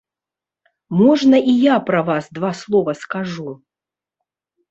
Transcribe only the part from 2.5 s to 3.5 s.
слова скажу?